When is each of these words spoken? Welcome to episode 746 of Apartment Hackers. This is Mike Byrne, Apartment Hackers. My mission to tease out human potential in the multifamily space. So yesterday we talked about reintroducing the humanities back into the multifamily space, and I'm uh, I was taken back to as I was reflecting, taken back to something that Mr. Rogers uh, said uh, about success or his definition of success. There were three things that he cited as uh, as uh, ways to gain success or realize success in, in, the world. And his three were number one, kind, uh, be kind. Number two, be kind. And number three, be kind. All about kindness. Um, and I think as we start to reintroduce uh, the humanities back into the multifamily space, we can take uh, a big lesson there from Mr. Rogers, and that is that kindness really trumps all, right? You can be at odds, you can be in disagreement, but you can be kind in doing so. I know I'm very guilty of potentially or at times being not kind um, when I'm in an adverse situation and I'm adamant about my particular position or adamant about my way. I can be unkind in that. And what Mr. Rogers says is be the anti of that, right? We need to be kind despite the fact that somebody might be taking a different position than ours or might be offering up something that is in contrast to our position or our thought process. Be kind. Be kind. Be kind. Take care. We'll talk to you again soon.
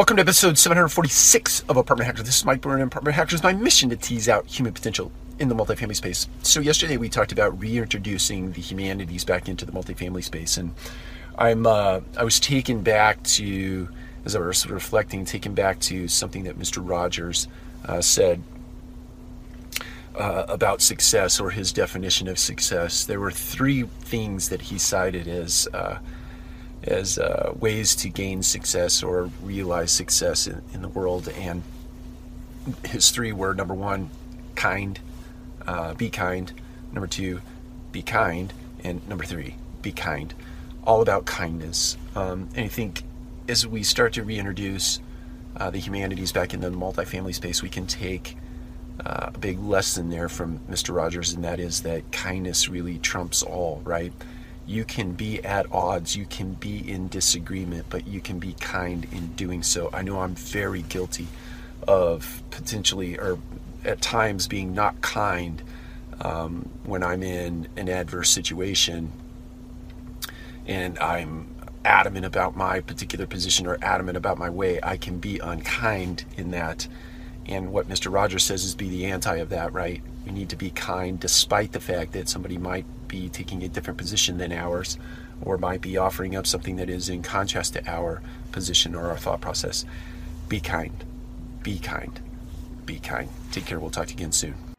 Welcome 0.00 0.16
to 0.16 0.22
episode 0.22 0.56
746 0.56 1.64
of 1.68 1.76
Apartment 1.76 2.06
Hackers. 2.06 2.24
This 2.24 2.38
is 2.38 2.44
Mike 2.46 2.62
Byrne, 2.62 2.80
Apartment 2.80 3.14
Hackers. 3.14 3.42
My 3.42 3.52
mission 3.52 3.90
to 3.90 3.96
tease 3.98 4.30
out 4.30 4.46
human 4.46 4.72
potential 4.72 5.12
in 5.38 5.50
the 5.50 5.54
multifamily 5.54 5.94
space. 5.94 6.26
So 6.42 6.60
yesterday 6.60 6.96
we 6.96 7.10
talked 7.10 7.32
about 7.32 7.60
reintroducing 7.60 8.52
the 8.52 8.62
humanities 8.62 9.26
back 9.26 9.46
into 9.46 9.66
the 9.66 9.72
multifamily 9.72 10.24
space, 10.24 10.56
and 10.56 10.72
I'm 11.36 11.66
uh, 11.66 12.00
I 12.16 12.24
was 12.24 12.40
taken 12.40 12.80
back 12.80 13.22
to 13.24 13.90
as 14.24 14.34
I 14.34 14.38
was 14.38 14.66
reflecting, 14.66 15.26
taken 15.26 15.52
back 15.52 15.80
to 15.80 16.08
something 16.08 16.44
that 16.44 16.58
Mr. 16.58 16.80
Rogers 16.80 17.46
uh, 17.84 18.00
said 18.00 18.42
uh, 20.18 20.46
about 20.48 20.80
success 20.80 21.38
or 21.38 21.50
his 21.50 21.72
definition 21.72 22.26
of 22.26 22.38
success. 22.38 23.04
There 23.04 23.20
were 23.20 23.32
three 23.32 23.82
things 23.82 24.48
that 24.48 24.62
he 24.62 24.78
cited 24.78 25.28
as 25.28 25.68
uh, 25.74 25.98
as 26.82 27.18
uh, 27.18 27.52
ways 27.58 27.94
to 27.96 28.08
gain 28.08 28.42
success 28.42 29.02
or 29.02 29.30
realize 29.42 29.92
success 29.92 30.46
in, 30.46 30.62
in, 30.72 30.82
the 30.82 30.88
world. 30.88 31.28
And 31.36 31.62
his 32.84 33.10
three 33.10 33.32
were 33.32 33.54
number 33.54 33.74
one, 33.74 34.10
kind, 34.54 34.98
uh, 35.66 35.94
be 35.94 36.08
kind. 36.10 36.52
Number 36.92 37.06
two, 37.06 37.42
be 37.92 38.02
kind. 38.02 38.52
And 38.82 39.06
number 39.08 39.24
three, 39.24 39.56
be 39.82 39.92
kind. 39.92 40.32
All 40.84 41.02
about 41.02 41.26
kindness. 41.26 41.96
Um, 42.14 42.48
and 42.54 42.64
I 42.64 42.68
think 42.68 43.02
as 43.48 43.66
we 43.66 43.82
start 43.82 44.14
to 44.14 44.22
reintroduce 44.22 45.00
uh, 45.56 45.70
the 45.70 45.78
humanities 45.78 46.32
back 46.32 46.54
into 46.54 46.70
the 46.70 46.76
multifamily 46.76 47.34
space, 47.34 47.62
we 47.62 47.68
can 47.68 47.86
take 47.86 48.36
uh, 49.04 49.30
a 49.34 49.38
big 49.38 49.58
lesson 49.58 50.10
there 50.10 50.28
from 50.28 50.60
Mr. 50.70 50.94
Rogers, 50.94 51.32
and 51.32 51.44
that 51.44 51.58
is 51.58 51.82
that 51.82 52.10
kindness 52.12 52.68
really 52.68 52.98
trumps 52.98 53.42
all, 53.42 53.82
right? 53.84 54.12
You 54.70 54.84
can 54.84 55.10
be 55.12 55.44
at 55.44 55.66
odds, 55.72 56.14
you 56.14 56.24
can 56.24 56.52
be 56.54 56.88
in 56.88 57.08
disagreement, 57.08 57.84
but 57.90 58.06
you 58.06 58.20
can 58.20 58.38
be 58.38 58.52
kind 58.60 59.04
in 59.10 59.26
doing 59.32 59.64
so. 59.64 59.90
I 59.92 60.02
know 60.02 60.20
I'm 60.20 60.36
very 60.36 60.82
guilty 60.82 61.26
of 61.88 62.40
potentially 62.52 63.18
or 63.18 63.38
at 63.84 64.00
times 64.00 64.46
being 64.46 64.72
not 64.72 65.00
kind 65.00 65.60
um, 66.20 66.68
when 66.84 67.02
I'm 67.02 67.24
in 67.24 67.66
an 67.76 67.88
adverse 67.88 68.30
situation 68.30 69.10
and 70.68 70.96
I'm 71.00 71.52
adamant 71.84 72.26
about 72.26 72.56
my 72.56 72.78
particular 72.78 73.26
position 73.26 73.66
or 73.66 73.76
adamant 73.82 74.16
about 74.16 74.38
my 74.38 74.50
way. 74.50 74.78
I 74.84 74.96
can 74.96 75.18
be 75.18 75.40
unkind 75.40 76.24
in 76.36 76.52
that. 76.52 76.86
And 77.44 77.72
what 77.72 77.88
Mr. 77.88 78.12
Rogers 78.12 78.44
says 78.44 78.62
is 78.62 78.76
be 78.76 78.88
the 78.88 79.06
anti 79.06 79.34
of 79.36 79.48
that, 79.48 79.72
right? 79.72 80.00
We 80.24 80.30
need 80.30 80.48
to 80.50 80.56
be 80.56 80.70
kind 80.70 81.18
despite 81.18 81.72
the 81.72 81.80
fact 81.80 82.12
that 82.12 82.28
somebody 82.28 82.56
might 82.56 82.84
be 83.10 83.28
taking 83.28 83.62
a 83.62 83.68
different 83.68 83.98
position 83.98 84.38
than 84.38 84.52
ours 84.52 84.96
or 85.42 85.58
might 85.58 85.80
be 85.80 85.96
offering 85.96 86.36
up 86.36 86.46
something 86.46 86.76
that 86.76 86.88
is 86.88 87.08
in 87.08 87.22
contrast 87.22 87.74
to 87.74 87.90
our 87.90 88.22
position 88.52 88.94
or 88.94 89.10
our 89.10 89.16
thought 89.16 89.40
process. 89.40 89.84
Be 90.48 90.60
kind. 90.60 91.04
Be 91.62 91.78
kind. 91.78 92.20
Be 92.86 92.98
kind. 92.98 93.28
Take 93.50 93.66
care. 93.66 93.80
We'll 93.80 93.90
talk 93.90 94.06
to 94.06 94.12
you 94.12 94.18
again 94.18 94.32
soon. 94.32 94.69